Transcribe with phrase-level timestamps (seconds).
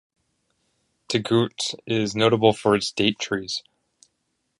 [1.09, 3.61] Touggourt is notable for its date trees.